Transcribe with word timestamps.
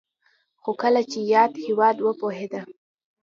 خو 0.61 0.71
کله 0.81 1.01
چې 1.11 1.19
یاد 1.33 1.51
هېواد 1.65 1.97
وپوهېده 2.01 2.61